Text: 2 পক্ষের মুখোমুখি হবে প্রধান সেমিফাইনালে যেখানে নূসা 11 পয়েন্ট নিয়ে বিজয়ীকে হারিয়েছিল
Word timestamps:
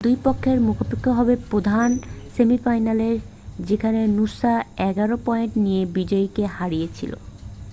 2 0.03 0.11
পক্ষের 0.25 0.57
মুখোমুখি 0.61 1.09
হবে 1.17 1.33
প্রধান 1.49 1.89
সেমিফাইনালে 2.35 3.09
যেখানে 3.59 4.01
নূসা 4.17 4.53
11 4.85 5.27
পয়েন্ট 5.27 5.53
নিয়ে 5.57 5.81
বিজয়ীকে 5.95 6.43
হারিয়েছিল 6.55 7.11